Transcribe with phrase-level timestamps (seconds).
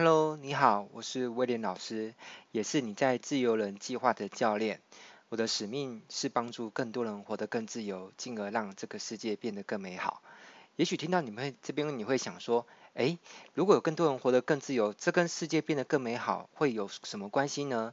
[0.00, 2.14] Hello，你好，我是威廉老师，
[2.52, 4.80] 也是你在自由人计划的教练。
[5.28, 10.22] 我的使命是帮助更多人活得更自由，进而让这个世界变得更美好。
[10.76, 12.64] 也许听到你们这边，你会想说，
[12.94, 13.18] 诶，
[13.54, 17.92] 如果有更多人活得更自由，这跟世界变得更美好会有什么关系呢？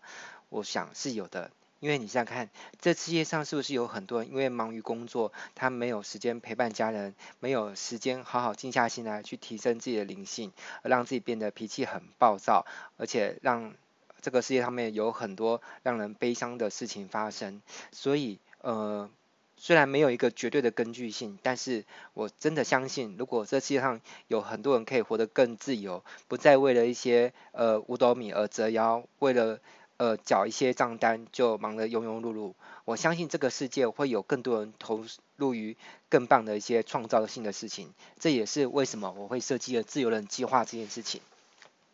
[0.49, 1.49] 我想是有的。
[1.79, 2.49] 因为你想想看，
[2.79, 10.51] 这世界上是不是有很多人因为忙于工作，他没有时间陪伴家人，没有时间好好静下心来去提升自己的灵性，
[10.81, 12.65] 而让自己变得脾气很暴躁，
[12.97, 13.75] 而且让
[14.21, 17.61] 这个世界上面有很多让人悲伤的事情发生。
[17.91, 19.09] 所以，呃，
[19.57, 29.59] 虽然没有一个绝对的根据性，但是我真的相信，如果这世界上有很多人可以活得更自由，不再为了一些呃五斗米而折腰，为了
[29.97, 32.53] 呃，缴一些账单就忙得庸庸碌碌。
[32.83, 35.05] 我相信这个世界会有更多人投
[35.37, 35.77] 入于
[36.09, 37.93] 更棒的一些创造性的事情。
[38.19, 41.21] 这也是为什么我会设计了自由人计划这件事情。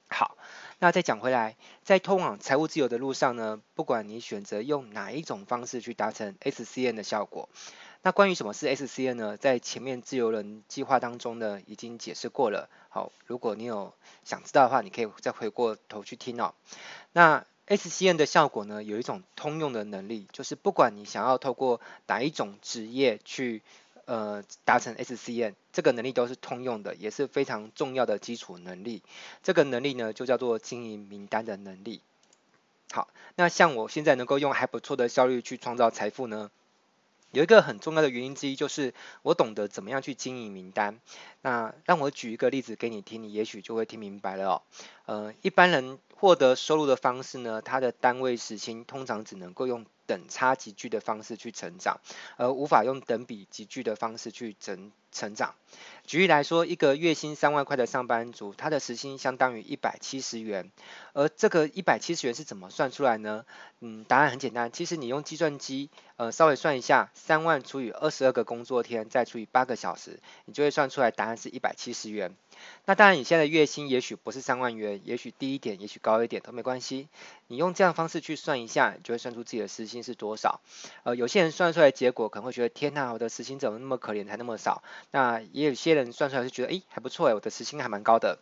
[0.10, 0.36] 好，
[0.80, 7.48] 那再讲回来，在通往财务自由的路上呢，不管你选择用哪一种方式去达成 SCN 的效果，
[8.02, 9.38] 那关于什么是 SCN 呢？
[9.38, 12.68] 在前面自由人计划当中呢，已经解释过了。
[12.90, 13.94] 好，如果你有
[14.26, 16.54] 想知道的话，你可以再回过头去听哦。
[17.14, 23.62] 那 SCN 的效果呢，有一种通用的能力，就是不管你想要透过哪一种职业去
[24.04, 29.04] 呃达成 SCN，这个能力都是通用的，也是非常重要的基础能力。
[29.42, 32.02] 这个能力呢，就叫做经营名单的能力。
[32.92, 36.52] 好，那像我现在能够用还不错的效率去创造财富呢，
[37.32, 41.00] 有一个很重要的原因之一，就是我懂得怎么样去经营名单。
[41.42, 44.62] 那让我举一个例子给你听，你也许就会听明白了哦。
[45.12, 52.00] 呃，一般人获得收入的方式呢，他的单位时薪通常只能够用等差级距的方式去成长，
[52.38, 55.56] 而无法用等比级距的方式去成成长。
[56.06, 60.72] 举例来说，一个月薪三万块的上班族，他的时薪相当于一百七十元，
[61.12, 63.44] 而这个一百七十元是怎么算出来呢？
[63.82, 72.34] 嗯，答案很简单，其实你用计算机呃稍微算一下，三万除以二十二个工作天，再除以八个小时，你就会算出来答案是一百七十元。
[72.86, 77.08] 那当然，你现在月薪也许不是三万元，也许低一点，也许高一点都没关系。
[77.48, 80.62] 你用这样方式去算一下，就会算出自己的时薪是多少。
[81.04, 84.84] 呃，有些人算出来结果可能会觉得，天呐，我的时薪怎么那么可怜，才那么少？
[85.12, 88.40] 那也有些人算出来是觉得，诶，还不错诶，我的时薪还蛮高的。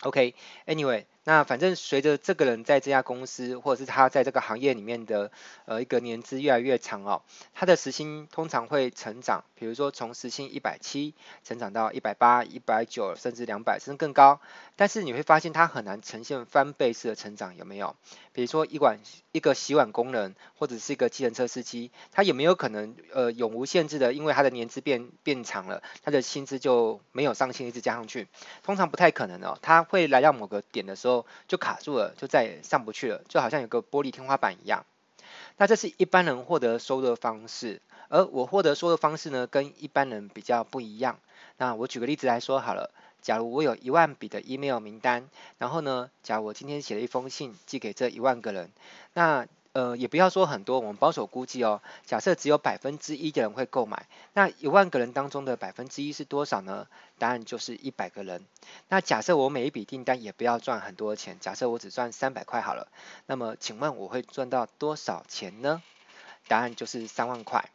[0.00, 1.04] OK，Anyway。
[1.26, 5.32] 那反正随着这个人在这家公司，或者是他在这个行业里面的
[5.64, 7.22] 呃一个年资越来越长哦，
[7.54, 14.38] 他的时薪通常会成长，比如说从时薪一百七成长到一百八、一百九，甚至两百，甚至更高。
[14.76, 17.96] 但是你会发现他很难呈现翻倍式的成长，有没有？
[18.34, 18.98] 比如说一碗
[19.32, 28.28] 一个洗碗工人，或者是一个计程车司机，他有没有可能呃永无限制的，因为他的年资变变长了，他的薪资就没有上限，一直加上去？
[28.62, 31.13] 通常不太可能哦，他会来到某个点的时候。
[31.46, 34.84] 就卡住了，就再也上不去了，就好像有个玻璃天花板一样。
[35.56, 41.18] 那这是一般人获得收的方式，而我获得收的方式呢，跟一般人比较不一样。
[41.58, 42.90] 那我举个例子来说好了，
[43.22, 48.70] 假如我有一万笔的 email 名单，然后呢，假如我今天写了一封信寄给这一万个人，
[49.12, 56.86] 那呃，也不要说很多，我们保守估计哦，假设只有百分之一的人会购买，那一万个人当中的百分之一是多少呢？
[57.18, 58.46] 答案就是一百个人。
[58.88, 62.86] 那假设我每一笔订单也不要赚很多钱，假设我只赚三百块好了，
[63.26, 65.82] 那么请问我会赚到多少钱呢？
[66.46, 67.68] 答案就是三万块。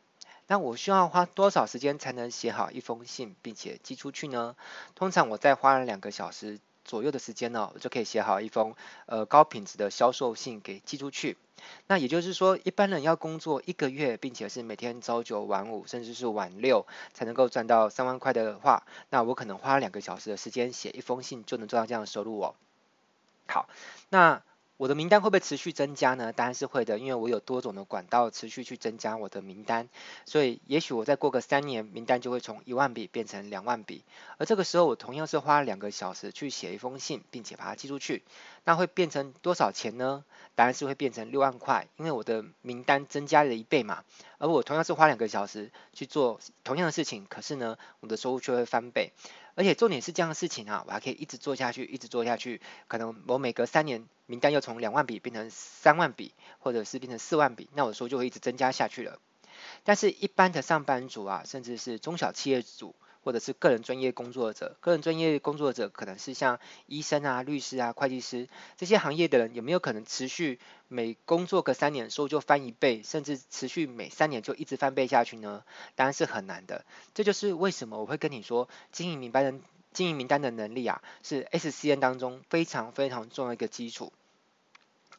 [0.48, 4.56] 那我需要花多少时间才能写好一封信，并且寄出去呢？
[4.96, 6.60] 通常我在花了两个小时
[6.90, 8.74] 左右的时间呢，我就可以写好一封
[9.06, 11.38] 呃高品质的销售信给寄出去。
[11.86, 22.56] 那也就是说，一般人要工作一个月，并且是每天朝九晚五，甚至是晚六，才能够赚到三万块的话，那我可能花两个小时的时间写一封信，就能赚到这样的收入哦。
[23.48, 23.70] 好，
[24.10, 24.42] 那。
[24.80, 26.32] 我的名单会不会持续增加呢？
[26.32, 29.90] 当然是会的，因为我有多种的管道持续去增加我的名单，
[30.26, 34.06] 所以也许我再过个三年，名单就会从一万笔变成两万笔，
[34.38, 38.24] 而这个时候我同样是花两个小时去写一封信，并且把它寄出去，
[38.64, 40.24] 那会变成多少钱呢？
[40.56, 44.06] 当然是会变成六万块，因为我的名单增加了一倍嘛，
[44.38, 49.12] 而我同样是花两个小时去做同样的事情，可是呢，我的收入却会翻倍。
[49.60, 52.62] 而且重点是这样的事情啊，我还可以一直做下去，一直做下去。
[52.88, 59.20] 可能我每隔三年，名单又从两万笔变成三万笔，或者是变成四万笔，那我收入就会一直增加下去了。
[59.84, 62.96] 但是，一般的上班族啊，甚至是中小企业主，
[63.30, 75.64] 或者是个人专业工作者，个人专业工作者可能是像医生啊、律师啊、会计师这些行业的人，有没有可能持续每工作个三年，收入就翻一倍，甚至持续每三年就一直翻倍下去呢？
[75.94, 76.84] 当然是很难的。
[77.14, 79.60] 这就是为什么我会跟你说，经营名单的
[79.94, 84.12] 经营名单的能力啊，是 SCN 当中非常非常重要的一个基础。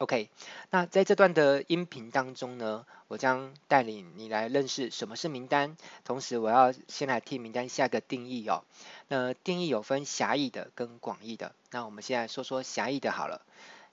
[0.00, 0.30] OK，
[0.70, 8.64] 那在这段的音频当中呢，我将带领你来认识什么是名单，同时我要先来替名单下个定义哦。
[9.08, 13.42] 那定义有分狭义的跟广义的，那我们现在说说狭义的好了。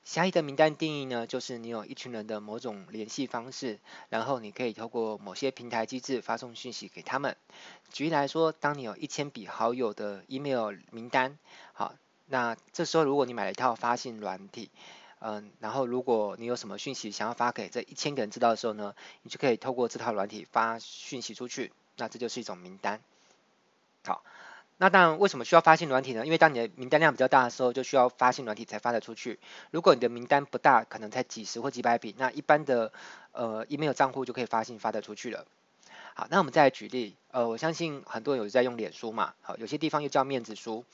[0.05, 3.77] 狭义的名单定义呢，就是你有一群人的某种联系方式，
[4.07, 7.35] 然后你可以透过某些平台机制发送讯息给他们。
[7.91, 11.37] 举例来说，当你有一千笔好友的 email 名单，
[11.73, 11.95] 好，
[12.27, 14.69] 那这时候如果你买了一套发信软体。
[15.19, 18.93] 嗯，然后如果你有什么讯息想要发给这一千个人知道的时候呢，
[19.23, 23.01] 你就可以透过这套软体发讯息出去，那这就是一种名单。
[24.05, 24.23] 好，
[24.77, 26.23] 那当然为什么需要发信软体呢？
[26.23, 29.39] 因为当你的名单量比较大的时候，就需要发信软体才发得出去。
[29.71, 32.93] 如果你的名单不大，可能才几十或几百笔，那一般的
[33.31, 35.45] 呃 email 账户就可以发信发得出去了。
[36.13, 40.85] 好，那我们再来举例，呃，我相信很多人有在用脸书嘛，好，有些地方又叫面子书。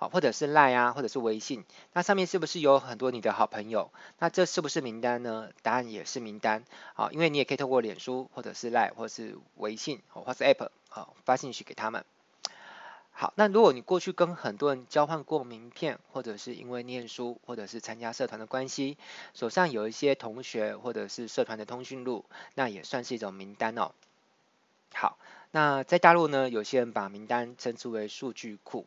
[0.00, 1.62] 好，或者是赖啊，或者是微信，
[1.92, 3.90] 那上面是不是有很多你的好朋友？
[4.18, 5.50] 那这是不是名单呢？
[5.60, 6.64] 答案也是名单。
[6.94, 12.06] 好，因为你也可以透过脸书，或者是赖，或者是微信，或是 App，好，发信息给他们。
[13.12, 18.96] 好，那如果你过去跟很多人交换过名片，或者是因为念书，或者是参加社团的关系，
[19.34, 22.24] 手上有一些同学或者是社团的通讯录，
[22.54, 23.92] 那也算是一种名单哦。
[24.94, 25.18] 好，
[25.50, 28.86] 那在大陆呢，有些人把名单称之为数据库。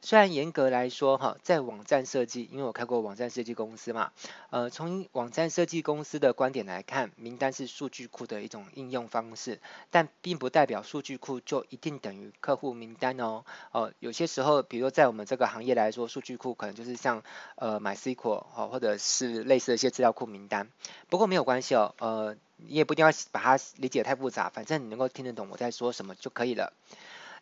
[0.00, 4.12] 虽然严格来说，哈，在网站设计，因为我开过网站设计公司嘛，
[4.50, 9.60] 呃，从网站设计公司的观点来看，名单是数据库的一种应用方式，
[9.90, 13.44] 但并不代表数据库就一定等于客户名单哦。
[13.72, 17.22] 哦、有些时候，比如说在我们这个行业来说，数据库可能就是像
[17.56, 20.68] 呃 MySQL 哈，或者是类似的一些资料库名单。
[21.08, 26.72] 不过没有关系哦，呃，你也不一定要把它理解太复杂，反正你能够听得懂我在说什么就可以了。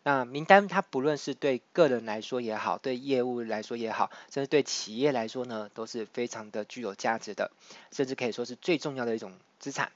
[0.09, 7.51] 那名单它不论是对个人来说也好，对业务来说也好，甚至对企业来说呢，都是非常的具有价值的，
[7.91, 9.91] 甚至可以说是最重要的一种资产。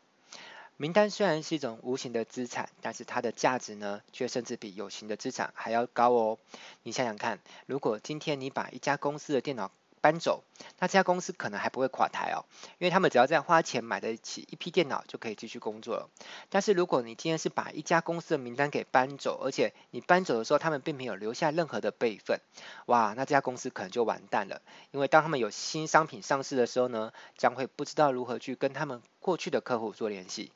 [0.76, 6.38] 名单虽然是一种无形的资产，但是它的价值呢，却甚至比有形的资产还要高哦。
[6.82, 9.70] 你想想看，如果今天你把一家公司的电脑
[10.00, 10.42] 搬走，
[10.78, 12.44] 那这家公司可能还不会垮台哦，
[12.78, 16.10] 因为他们只要再花钱买得起一批电脑就可以继续工作了。
[16.48, 22.40] 但是如果你今天是把一家公司的名单给搬走，而且你搬走的时候他们并没有留下任何的备份，
[22.86, 24.62] 哇，那这家公司可能就完蛋了。
[24.90, 30.50] 因为当他们有新商品上市的时候呢，将会不知道如何去跟他们过去的客户做联系。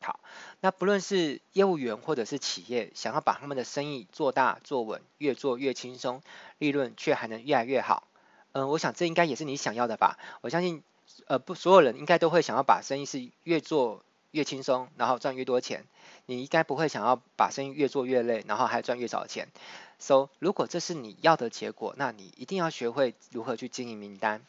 [0.00, 0.20] 好，
[0.60, 6.20] 那不论是业务员或者是企业，想要把他们的生意做大做稳，越做越轻松，
[6.58, 8.06] 利润却还能越来越好。
[8.54, 10.16] 嗯，我想这应该也是你想要的吧？
[10.40, 10.84] 我相信，
[11.26, 15.84] 呃，不，所有人应该都会想要把生意是越做越轻松，然后赚越多钱。
[16.26, 19.48] 你应该不会想要把生意越做越累，然后还赚越少钱。
[19.98, 24.40] So，如果这是你要的结果，那你一定要学会如何去经营名单。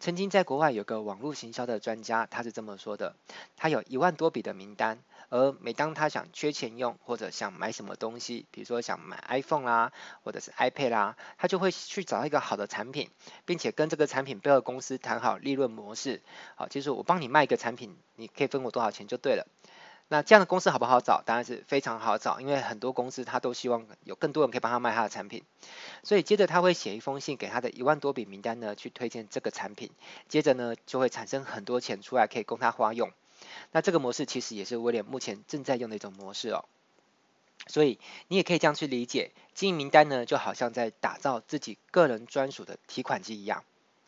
[0.00, 3.14] 曾经在国外有个网络行销的专家，他是这么说的：
[3.56, 4.98] 他有一万多笔的名单。
[5.32, 9.90] 而每当他想缺钱用，或者想买什么东西，比如说想买 iPhone 啦，
[10.22, 13.08] 或者是 iPad 啦，他就会去找一个好的产品，
[13.46, 16.20] 并且跟这个产品背后公司谈好利润模式。
[16.54, 19.46] 好，就是我帮你卖一个产品，你可以分我多少钱就对了。
[20.08, 21.22] 那这样的公司好不好找？
[21.24, 25.44] 当然是非常好找，因为很多公司他都希望有更多人可以帮他卖他的产品。
[26.02, 29.92] 所以接着他会写一封信给他的一万多笔名单呢，去推荐这个产品。
[30.28, 33.10] 接着呢，就会产生很多钱出来，可以供他花用。
[33.70, 36.64] 那这个模式其实也是威廉目前正在用的一种模式哦，
[37.66, 43.64] 所以你也可以这样去理解，经营名单呢，就好像在打造自己个人专属的提款机一样。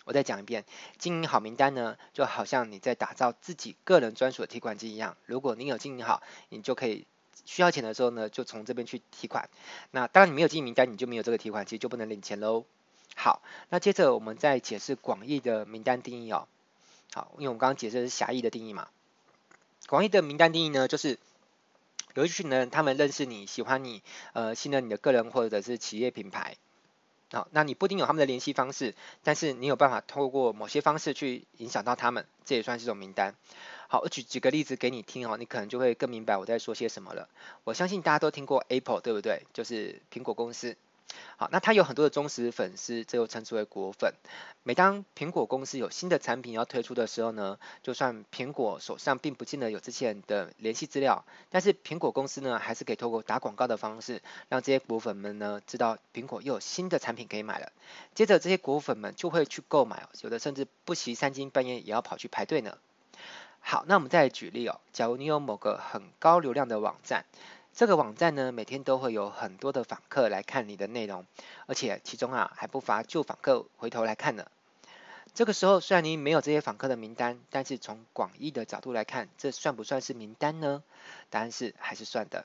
[0.07, 0.67] 我再讲一遍，
[0.99, 5.17] 经营好名单呢，就好像你在打造自己个人专属的提款机一样。
[5.25, 7.07] 如果你有经营好，你就可以
[7.47, 9.49] 需要钱的时候呢，就从这边去提款。
[9.93, 12.67] 那当然你没有经营名单，你就没有这个提款机，就不能领钱喽。
[13.17, 16.49] 好，那接着我们再解释广义的名单定义哦。
[17.15, 18.89] 好，因为我们刚刚解释的是狭义的定义嘛。
[19.89, 21.19] 广义的名单定义呢，就是
[22.15, 26.57] 有一群人，他们认识你，喜欢你，呃，信任你的个人或者是企业品牌。
[27.33, 33.35] 好，那你不一定有他们的联系方式，但是你有办法透过某些方式去影响到他们，这也算是一种名单。
[33.89, 37.29] 好，我举几个例子给你听哦，你可能就会更明白我在说些什么了。
[37.65, 39.43] 我相信大家都听过 Apple，对不对？
[39.53, 40.77] 就是苹果公司。
[41.37, 44.15] 好，那他有很多的忠实粉丝，这又称之为果粉。
[44.63, 57.73] 每当苹果公司有新的产品要推出的时候呢，就算苹果手上并不见得有这些人的联系资料，但是苹果公司呢，还是可以透过打广告的方式，让这些果粉们呢知道苹果又有新的产品可以买了。
[58.15, 62.79] 接着这些果粉们就会去购买，有的甚至不惜三更半夜也要跑去排队呢。
[63.61, 67.25] 好，那我们再举例哦，假如你有某个很高流量的网站。
[67.77, 71.27] 这个网站呢，每天都会有很多的访客来看你的内容，
[71.67, 74.47] 而且其中啊还不乏旧访客回头来看呢。
[75.35, 80.85] 这个时候虽然您没有这些访客的名单，但是从广义的角度来看，这算不算是名单呢？
[81.31, 82.45] 答案是还是算的。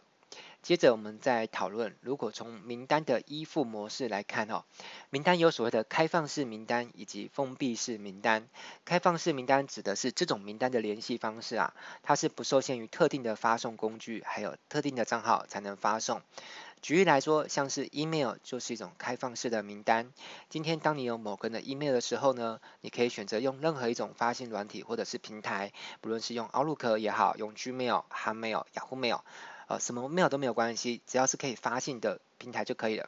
[0.62, 4.66] 接着我们再讨论，如果从名单的依附模式来看哦，
[5.10, 8.48] 名单有所谓的开放式名单以及封闭式名单。
[8.84, 11.74] 开放式名单指的是这种名单的联系方式啊，
[12.04, 16.22] 它是不受限于特定的发送工具，还有特定的账号才能发送。
[16.82, 20.12] 举例来说，像是 email 就是一种开放式的名单。
[20.50, 29.22] 今天当你有某个人的 email 的时候呢，你可以选择用任何一种发信软体或者是平台，不论是用 Outlook 也好，用 Gmail、Hotmail、Yahoo Mail。
[29.70, 33.08] 呃，什么 mail 都没有关系，只要是可以发信的平台就可以了。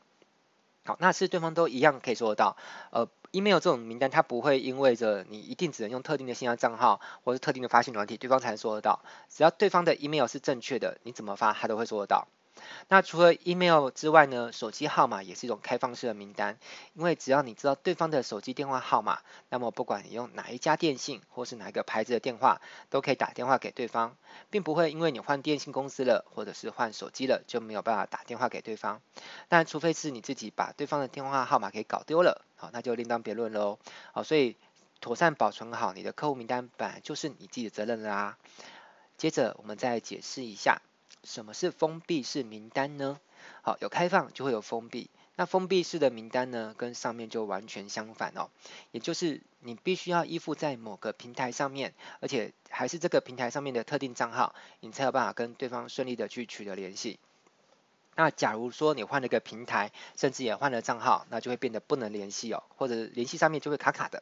[0.85, 2.55] 好，那是对方都一样可以做得到。
[2.91, 9.01] 呃，email 这种名单，它不会因为着你一定只能用特定的信箱账号或是特定的发信软体，对方才能做得到。
[9.27, 12.27] 只要对方的 email 是正确的，你怎么发他都会做得到。
[12.87, 16.57] 那除了 email 之外呢，手机号码也是一种开放式的名单，
[16.93, 24.15] 因为只要你知道对方的手机电话号码，那么不管你用哪一家电信或是哪一个牌子的电话，都可以打电话给对方，
[24.49, 29.01] 并不会因为你换电信公司了或者是换手机了就没有办法打电话给对方。
[29.47, 33.79] 但除非是你自己把对方的电话号码给搞丢了，好，那就另当别论喽。
[34.13, 34.55] 好，所以
[34.99, 38.37] 妥善保存好你的客户名单本来就是你自己的责任啦。
[39.17, 40.81] 接着我们再解释一下。
[41.23, 43.19] 什么是封闭式名单呢？
[43.61, 45.09] 好，有开放就会有封闭。
[45.35, 48.49] 那封闭式的名单呢，跟上面就完全相反哦。
[48.91, 57.19] 也就是你必须要依附在某个平台上面，而且还是这个平台上面的特定账号，你才有办法跟对方顺利的去取得联系。
[58.15, 64.21] 那假如说你换了个平台，甚至也换了账号，那就会变得不能联系哦，或者联系上面就会卡卡的，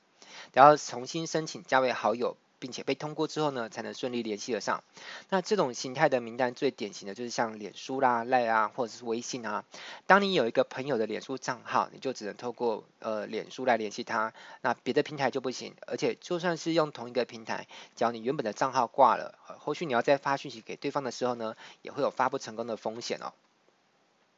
[0.54, 2.38] 然后重新申请加为好友。
[2.60, 4.84] 并且被通过之后呢，才能顺利联系得上。
[5.30, 9.64] 那这种形态的名单最典型的就是像脸书啦、赖啊，或者是微信啊。
[10.06, 15.74] 当你有一个朋友的脸书账号，你就只能透过呃脸书来联系他，那别的平台就不行。
[15.88, 23.34] 而且就算是用同一个平台，只要你原本的账号挂了，后续你要再发讯息给对方的时候呢，也会有发不成功的风险哦。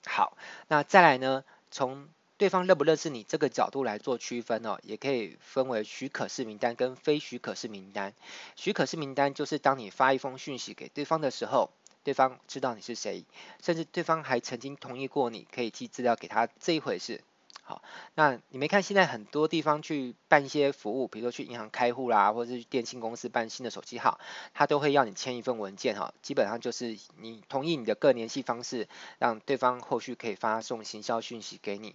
[0.05, 0.37] 好，
[0.67, 2.07] 那再来呢，从
[2.41, 8.15] 对方认不认识你这个角度来做区分哦，也可以分为许可式名单跟非许可式名单。
[8.55, 11.69] 许可式名单就是当你发一封讯息给对方的时候，
[12.03, 13.25] 对方知道你是谁，
[13.61, 17.21] 甚至对方还曾经同意过你可以寄资料给他这一回事。
[17.61, 17.83] 好，
[18.15, 24.19] 那你没看现在很多地方去办一些服务，比如说去银行开户啦，或者是电信公司办新的手机号，
[24.55, 28.87] 他都会要你签一份文件哈，基本上就是你同意你的个人联系方式，
[29.19, 31.93] 让对方后续可以发送行销讯息给你。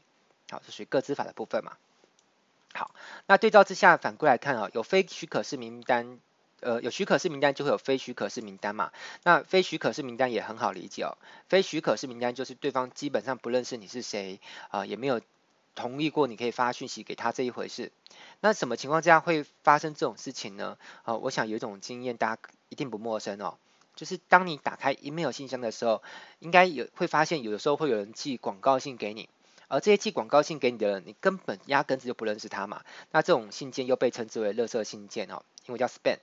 [0.50, 1.72] 好，这属于个资法的部分嘛。
[2.74, 2.94] 好，
[3.26, 6.18] 那对照之下，反过来看啊，有非许可式名单，
[6.60, 8.92] 呃，有许可式名单就会有非许可式名单嘛。
[9.22, 11.16] 那非许可式名单也很好理解哦。
[11.48, 15.22] 非许可式名单就是对方基本上不认识你是谁啊，也没有
[15.74, 17.90] 同意过你可以发讯息给他这一回事。
[18.40, 20.76] 那什么情况下会发生这种事情呢？
[21.04, 23.56] 啊，呃，我想有一种经验大家一定不陌生哦，
[23.94, 26.02] 就是当你打开 email 信箱的时候，
[26.40, 29.30] 应该有会发现有的时候会有人寄广告信给你。
[29.68, 32.82] 而这些寄广告信给你的人，你根本压根子就不认识他嘛。
[33.11, 36.18] 那这种信件又被称之为垃圾信件哦，因为叫 spam。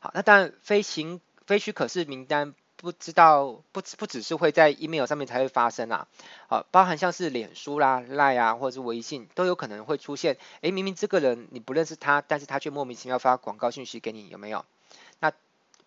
[0.00, 6.06] 好，那当然非行非许可式名单，不知道不不只是会在 email 上面才会发生啊。
[6.48, 10.38] 好，包含像是脸书啦、Line 啊，或者是微信，都有可能会出现。
[10.60, 14.64] 诶，明明这个人你不认识他，但是他却莫名其妙发广告信息给你，有没有？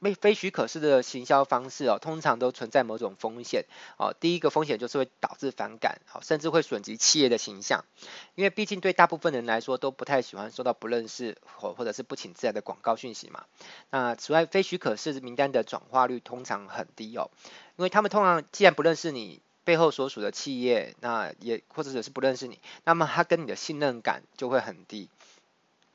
[0.01, 3.65] 非非许可式的行销方式哦，通常都存在某种风险
[3.97, 4.15] 哦。
[4.19, 7.85] 第一个风险就是会导致反感，哦，甚至会损及企业的形象，
[8.33, 13.45] 因为毕竟对大部分人来说都不太喜欢收到不认识或或者是不请自来的广告讯息嘛。
[13.91, 17.29] 那此外，非许可式名单的转化率通常很低哦，
[17.77, 25.09] 因为他们通常既然不认识你背后所属的企业，那也或者是不认识你，那么他跟你的信任感就会很低。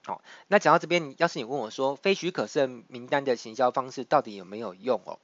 [0.06, 5.18] 好，那讲到这边，要是你问我说，非许可证名单的行销方式到底有没有用哦？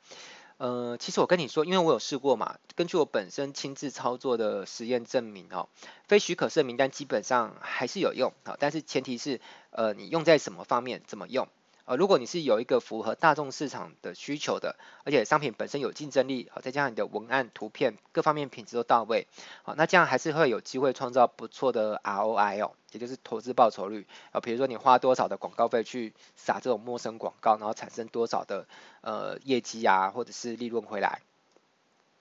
[0.56, 5.68] 呃，其实我跟你说，因为我有试过嘛，根据我本身亲自操作的实验证明哦，
[6.08, 11.46] 非许可证名单基本上还是有用，好，但是前提是，呃，你用在什么方面，怎么用。
[11.84, 19.26] 呃，如果你是有一个符合大众市场的需求的，而且商品本身有竞争力，好，再加上你的文案、图片各方面品质都到位，
[19.64, 24.40] 好，那这样还是会有机会创造不错的 ROI 哦，也就是投资报酬率啊。
[24.40, 28.68] 比如说你花多少的广告费去撒这种陌生广告，然后产生多少的
[29.00, 31.20] 呃业绩啊，或者是利润回来。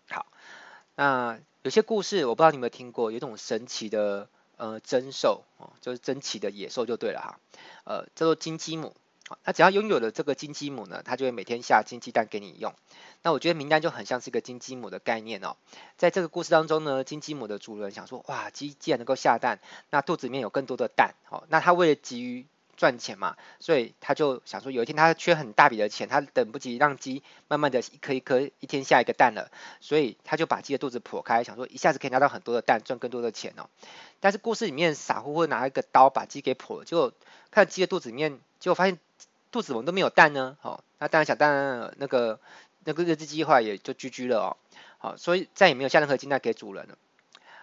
[0.10, 0.26] 好，
[0.96, 4.28] 那有些故事我不知道你有没有听过，有一种神奇的
[4.58, 7.40] 呃珍兽哦，就是珍奇的野兽就对了哈，
[7.84, 8.96] 呃叫做金鸡母。
[9.44, 12.74] 那只要拥有了这个金鸡母呢，它就会每天下金鸡蛋给你用。
[13.24, 15.56] 那我觉得名单就很像是一个金鸡母的概念哦。
[15.98, 19.60] 在这个故事当中呢，金鸡母的主人想说，哇，鸡既然能够下蛋，
[19.90, 22.48] 那肚子里面有更多的蛋，哦，那他为了急于
[22.78, 33.70] 赚钱嘛，所以他就想说，有一天他缺很大笔的钱，他等不及让鸡慢慢的一颗一颗一天下一个蛋了，所以他就把鸡的肚子剖开，想说一下子可以拿到很多的蛋，赚更多的钱哦。
[34.20, 37.14] 但是故事里面傻乎乎拿一个刀把鸡给剖了，结果
[37.52, 38.98] 看鸡的肚子里面，结果发现
[39.52, 40.58] 肚子怎么都没有蛋呢？
[40.62, 42.40] 哦，那当然想当然那个。
[42.84, 44.58] 那个这只鸡后来也就 GG 了哦，
[44.98, 46.98] 好，所以再也没有下任何金蛋给主人了。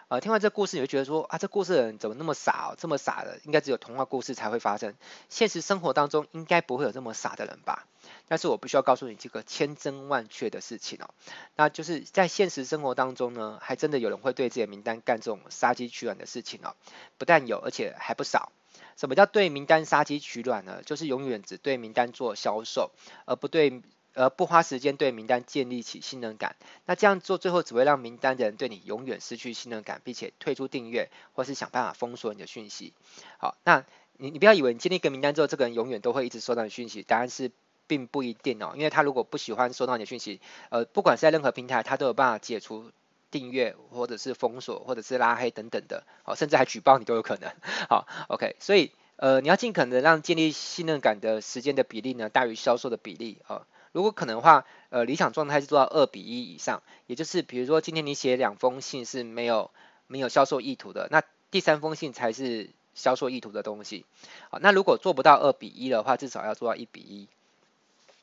[0.06, 2.76] 呃，听完这故事，你会觉得说啊，这故事的人怎么那么傻哦？
[2.78, 4.94] 这么傻的，应该只有童话故事才会发生，
[5.28, 7.88] 现实生活当中应该不会有这么傻的人吧？
[8.28, 11.10] 但是我必须要告诉你这个千真万确的事情哦，
[11.56, 16.76] 那就是在现实生活当中呢，还真的有人会对自己的名单干这种杀鸡取卵的事情哦，
[17.18, 18.52] 不但有，而且还不少。
[18.98, 20.82] 什么叫对名单杀鸡取卵呢？
[20.84, 22.90] 就是永远只对名单做销售，
[23.24, 23.80] 而不对。
[24.14, 32.92] 而不花时间对名单建立起信任感，那这样做最后只会让名单的人对你永远失去信任感，并且退出订阅，或是想办法封锁你的讯息。
[33.38, 37.52] 好，那你你不要以为你建立一个名单之后，这个人永远都会一直收到你讯息，答案是
[37.86, 40.40] 并不一定哦，因为他如果不喜欢收到你的讯息，
[40.70, 42.90] 呃，不管是在任何平台，他都有办法解除
[43.30, 47.50] 订阅，或者是封锁，或者是拉黑等等的，好，甚至还举报你都有可能。
[47.88, 53.66] 好，OK，所以呃，你要尽可能让建立信任感的时间的比例呢，大于销售的比例啊。
[53.92, 59.70] 如果可能的话，呃，理想状态是做到二比一以上，也就是比如说今天你写两封信是没有
[60.06, 64.04] 没有销售意图的，那第三封信才是销售意图的东西。
[64.50, 67.28] 好，那如果做不到二比一的话，至少要做到一比一。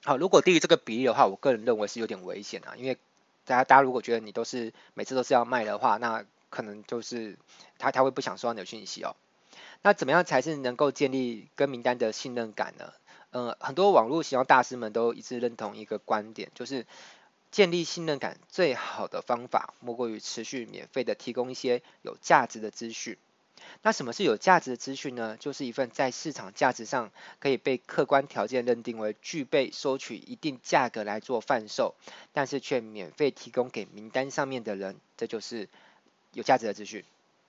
[0.03, 2.97] 好，如果低于这个比例的话，我个人认为是有点危险啊，因为
[3.45, 7.37] 大家大家如果觉得你都是每次都是要卖的话，那可能就是
[7.77, 9.15] 他他会不想收到你的讯息哦。
[9.81, 12.91] 那怎么样才是能够建立跟名单的信任感呢？
[13.31, 16.85] 嗯，很多网络行销大师们都一致认同一个观点，就是
[17.51, 23.17] 建立信任感最好的方法，莫过于持续免费的提供一些有价值的资讯。
[23.81, 25.37] 那什么是有价值的资讯呢？
[25.39, 31.95] 就是一份在市场价值上可以被客观条件认定为具备收取一定价格来做贩售，
[32.33, 35.69] 但是却免费提供给名单上面的人，这就是
[36.33, 37.03] 有价值的资讯。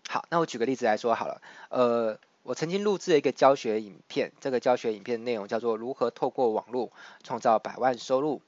[0.09, 2.19] 好，那我举个例子来说好了，呃。
[2.49, 6.93] 我曾经录制了一个教学影片，这个教学影片的内容叫做如何透过网络
[7.25, 8.41] 创造百万收入。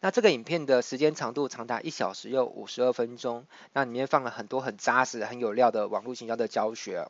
[0.00, 7.08] 那这个影片的时间长度长达一小时又五十二分钟，那里面放了很多很扎实、很有料的网络行销的教学。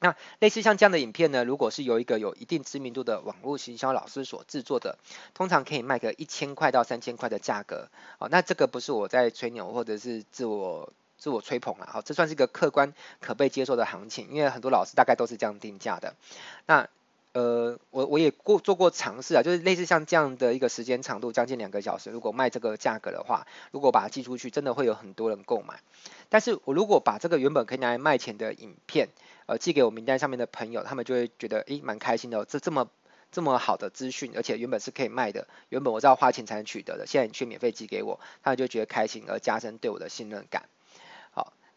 [0.00, 4.98] 那类似像这样的影片呢，如果是由一个有一定知名度的网络行销老师所制作的，
[5.34, 7.88] 通常可以卖个一千块到三千块的价格。
[8.18, 10.92] 哦，那这个不是我在吹牛或者是自我。
[11.18, 16.16] 自我吹捧了，好，这算是一个客观可被接受的行情，因为很多老师大概都是这样定价的。
[16.66, 16.88] 那
[17.32, 25.80] 呃，我我也过做过尝试啊，就是类似像这样的一个时间长度，将近两个小时，如果卖这个价格的话，如果把它寄出去，真的会有很多人购买。
[26.28, 29.08] 但是我如果把这个原本可以拿来卖钱的影片，
[29.46, 32.90] 呃，寄给我名单上面的朋友，他们就会觉得，诶，蛮开心的哦，这这么
[33.30, 40.68] 这么好的资讯，而且原本是可以卖的，原本我是要花钱才能取得的，现在你却免费寄给我，他们就觉得开心，而加深对我的信任感。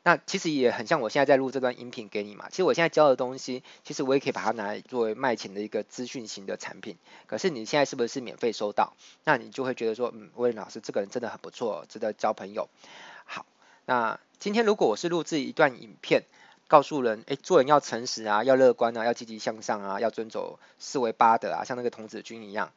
[0.08, 2.48] 那其实也很像我现在在录这段音频给你嘛。
[2.50, 6.96] 其实我现在教的东西，其实我也可以把它拿来作为卖钱的一个资讯型的产品。
[7.26, 8.94] 可是你现在是不是免费收到？
[9.24, 12.70] 那你就会觉得说，嗯，威廉老师这个人真的很不错，值得交朋友。
[13.26, 13.48] 好，
[13.88, 16.22] 那今天如果我是录制一段影片，
[16.68, 22.72] 告诉人，哎，做人要诚实啊，要乐观啊，要积极向上啊，要遵守四维八德啊，像那个童子军一样。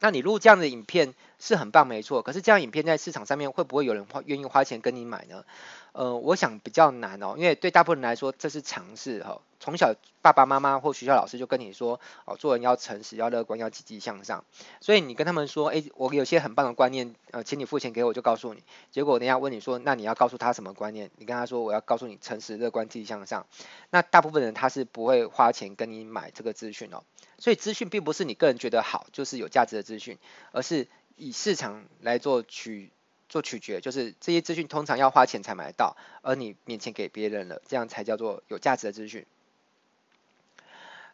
[0.00, 2.22] 那你录这样的影片是很棒，没错。
[2.22, 5.44] 可是这样影片在市场上面会不会有人花愿意花钱跟你买呢？
[5.92, 9.40] 呃，我想比较难哦，因为对大部分人来说这是常识哈。
[9.58, 14.44] 从小爸爸妈妈或学校老师就跟你说，哦，做人要诚实，要乐观，要积极向上。
[14.80, 18.62] 所以你跟他们说，哎，我有些很棒的观念，呃，请你付钱给我，就告诉你。
[18.92, 21.10] 结果人家问你说，那你要告诉他什么观念？
[21.16, 23.46] 你跟他说，我要告诉你诚实、乐观、积极向上。
[23.90, 27.02] 那大部分人他是不会花钱跟你买这个资讯哦。
[27.38, 30.18] 所以资讯并不是你个人觉得好就是有价值的资讯，
[30.52, 30.88] 而是
[31.20, 32.90] 以市场来做取。
[33.32, 39.24] 做取决，就是这些资讯通常要花钱才买得到，而你免钱给别人了，这样才叫做有价值的资讯。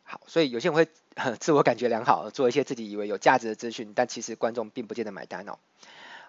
[0.03, 0.89] 好，所以有些人会
[1.39, 5.59] 自我感觉良好，做一些自己以为有价值的资讯，但其实观众并不见得买单哦。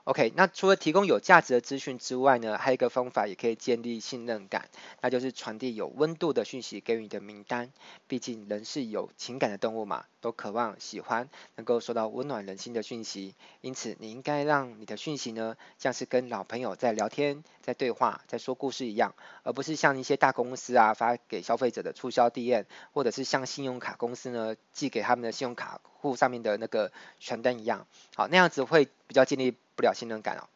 [0.08, 4.70] OK，那除了提供有价值的资讯之外呢，还有一个方法也可以建立信任感，
[5.02, 7.74] 那就是传递有温度的讯息给予你的名单。
[8.08, 13.36] 毕竟人是有情感的动物嘛，都渴望喜欢能够收到温暖人心的讯息。
[13.60, 30.48] 因此，你应该让你的讯息呢，像是跟老朋友在聊天、在对话，在说故事一样，而不是像一些大公司啊发给消费者的促销 DM，或者是像信用卡公司呢寄给他们的信用卡户上面的那个传单一样，好，那样子会比较建立不了信任感哦。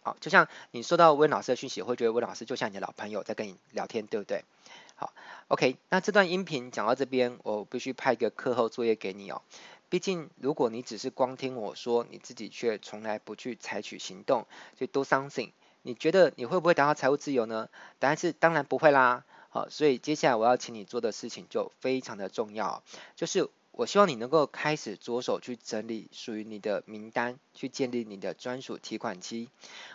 [0.00, 4.46] 好，就像你收到温老师的讯息，会觉得温老师就像你的老朋友在跟你聊天，对不对？
[4.94, 5.12] 好
[5.48, 9.42] ，OK，那这段音频讲到这边，我必须派一个课后作业给你哦。
[9.90, 14.46] 毕竟，如果你只是光听我说，你自己却从来不去采取行动，
[14.78, 15.50] 去 do something，
[15.82, 17.68] 你觉得你会不会达到财务自由呢？
[17.98, 19.24] 答案是当然不会啦。
[19.50, 22.82] 好，所以接下来我要请你做的事情就非常的重要，
[23.16, 29.48] 就是我希望你能够开始着手去整理属于你的名单，去建立你的专属提款机。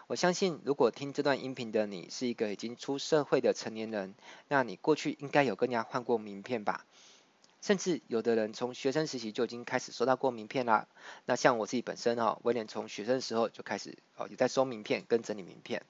[0.08, 4.15] 我相信，如果听这段音频的你是一个已经出社会的成年人，
[4.48, 6.86] 那你过去应该有跟人家换过名片吧？
[7.63, 10.86] 甚至有的人从学生时期就已经开始收到过名片啦。
[11.23, 15.82] 那像我自己本身哈，威廉从学生的时候就开始哦，有在收名片跟整理名片。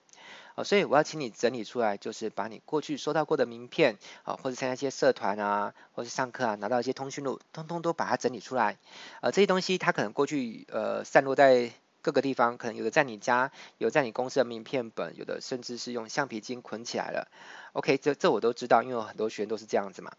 [0.53, 8.77] 哦，所以我要请你整理出来，就是把你过去收到过的名片啊，或者参加一些社团啊，或者上课啊，拿到一些通讯录，通通都把它整理出来。
[9.21, 11.71] 呃，这些东西它可能过去呃散落在
[12.03, 17.31] 各个地方，可能有的在你家，有在你公司的名片本，有的甚至是用橡皮筋捆起来了。
[17.71, 20.13] OK，这这我都知道，因为有很多学员都是这样子嘛。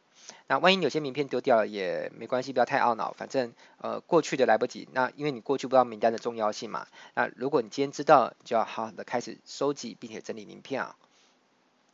[0.46, 4.88] 那万一有些名片丢掉了也没关系，不要太懊恼，反正呃过去的来不及。
[4.92, 6.86] 那因为你过去不知道名单的重要性嘛。
[7.14, 10.96] 那如果你今天知道，就要好好的开始收集并且整理名片啊。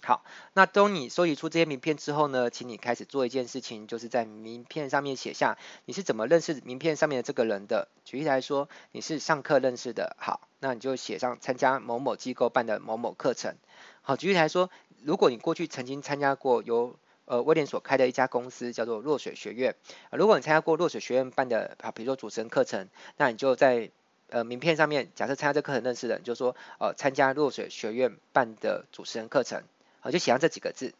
[0.02, 7.86] 好，那当你收集出这些名片之后呢，请你开始做一件事情，就是在名片上面写下你是怎么认识名片上面的这个人的。
[8.06, 13.56] 举例来说，你是上课认识的，好，那你就写上参加某某机构办的某某课程。
[14.00, 14.70] 好，举例来说，
[15.02, 16.96] 如果你过去曾经参加过由
[17.30, 19.76] 呃，威廉所开的一家公司叫做落水学院。
[20.10, 23.92] 呃，如果你参加过落水学院办的，啊，比如说主持人课程，那你就在
[24.30, 29.62] 呃名片上面，假设参加这课程认识的，你就说呃参加落水学院办的主持人课程，
[30.00, 30.92] 好，就写上这几个字。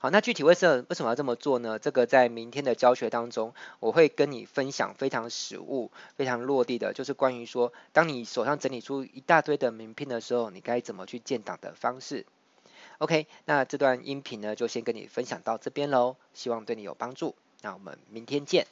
[0.00, 1.78] 好，那具体为什么为什么要这么做呢？
[1.78, 12.24] 这个在明天的教学当中，我会跟你分享非常实务、非常落地的，就是关于说，当你手上整理出一大堆的名片的时候，你该怎么去建档的方式。
[12.98, 17.34] OK，那这段音频呢，就先跟你分享到这边喽，希望对你有帮助。
[17.62, 18.66] 那我们明天见。